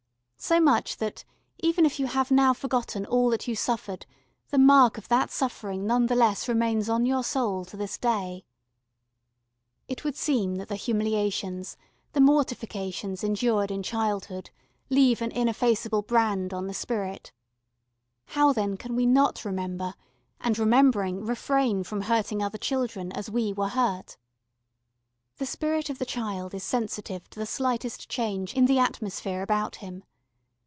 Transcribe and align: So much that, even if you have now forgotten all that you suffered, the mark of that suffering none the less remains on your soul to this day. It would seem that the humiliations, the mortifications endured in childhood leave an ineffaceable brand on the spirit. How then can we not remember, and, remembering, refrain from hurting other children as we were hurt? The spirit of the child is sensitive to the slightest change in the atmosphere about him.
So 0.43 0.59
much 0.59 0.97
that, 0.97 1.23
even 1.59 1.85
if 1.85 1.99
you 1.99 2.07
have 2.07 2.31
now 2.31 2.51
forgotten 2.51 3.05
all 3.05 3.29
that 3.29 3.47
you 3.47 3.55
suffered, 3.55 4.07
the 4.49 4.57
mark 4.57 4.97
of 4.97 5.07
that 5.07 5.29
suffering 5.29 5.85
none 5.85 6.07
the 6.07 6.15
less 6.15 6.49
remains 6.49 6.89
on 6.89 7.05
your 7.05 7.23
soul 7.23 7.63
to 7.65 7.77
this 7.77 7.95
day. 7.95 8.43
It 9.87 10.03
would 10.03 10.15
seem 10.15 10.55
that 10.55 10.67
the 10.67 10.75
humiliations, 10.77 11.77
the 12.13 12.19
mortifications 12.21 13.23
endured 13.23 13.69
in 13.69 13.83
childhood 13.83 14.49
leave 14.89 15.21
an 15.21 15.31
ineffaceable 15.31 16.01
brand 16.01 16.55
on 16.55 16.65
the 16.65 16.73
spirit. 16.73 17.31
How 18.25 18.51
then 18.51 18.77
can 18.77 18.95
we 18.95 19.05
not 19.05 19.45
remember, 19.45 19.93
and, 20.39 20.57
remembering, 20.57 21.23
refrain 21.23 21.83
from 21.83 22.01
hurting 22.01 22.41
other 22.41 22.57
children 22.57 23.11
as 23.11 23.29
we 23.29 23.53
were 23.53 23.69
hurt? 23.69 24.17
The 25.37 25.45
spirit 25.45 25.91
of 25.91 25.99
the 25.99 26.03
child 26.05 26.55
is 26.55 26.63
sensitive 26.63 27.29
to 27.29 27.37
the 27.39 27.45
slightest 27.45 28.09
change 28.09 28.55
in 28.55 28.65
the 28.65 28.79
atmosphere 28.79 29.43
about 29.43 29.75
him. 29.77 30.03